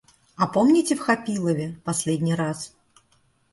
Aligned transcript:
А 0.37 0.47
помните 0.51 0.95
в 0.95 0.99
Хапилове 0.99 1.75
последний 1.85 2.33
раз? 2.35 2.75